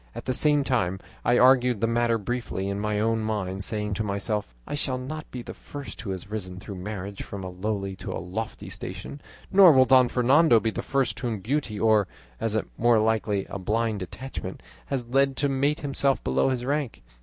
At 0.15 0.25
the 0.25 0.33
same 0.33 0.63
time 0.63 0.99
I 1.23 1.37
argued 1.37 1.79
the 1.79 1.85
matter 1.85 2.17
briefly 2.17 2.67
in 2.69 2.79
my 2.79 2.99
own 2.99 3.19
mind, 3.19 3.63
saying 3.63 3.93
to 3.93 4.03
myself, 4.03 4.55
'I 4.65 4.73
shall 4.73 4.97
not 4.97 5.29
be 5.29 5.43
the 5.43 5.53
first 5.53 6.01
who 6.01 6.09
has 6.09 6.27
risen 6.27 6.59
through 6.59 6.77
marriage 6.77 7.21
from 7.21 7.43
a 7.43 7.51
lowly 7.51 7.95
to 7.97 8.11
a 8.11 8.17
lofty 8.17 8.67
station, 8.67 9.21
nor 9.51 9.71
will 9.71 9.85
Don 9.85 10.09
Fernando 10.09 10.59
be 10.59 10.71
the 10.71 10.81
first 10.81 11.19
whom 11.19 11.37
beauty 11.39 11.79
or, 11.79 12.07
as 12.39 12.55
is 12.55 12.63
more 12.79 12.97
likely, 12.97 13.45
a 13.47 13.59
blind 13.59 14.01
attachment, 14.01 14.63
has 14.87 15.05
led 15.05 15.37
to 15.37 15.47
mate 15.47 15.81
himself 15.81 16.23
below 16.23 16.49
his 16.49 16.65
rank. 16.65 17.03